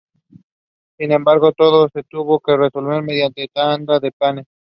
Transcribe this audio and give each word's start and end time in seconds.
Sin 0.97 1.11
embargo, 1.11 1.51
todo 1.51 1.87
se 1.93 2.01
tuvo 2.01 2.39
que 2.39 2.57
resolver 2.57 3.03
mediante 3.03 3.47
tanda 3.53 3.99
de 3.99 4.11
penales. 4.11 4.47